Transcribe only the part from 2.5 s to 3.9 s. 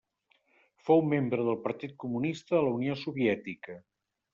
de la Unió Soviètica.